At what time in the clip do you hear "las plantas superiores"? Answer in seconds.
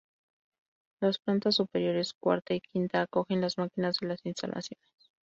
0.99-2.13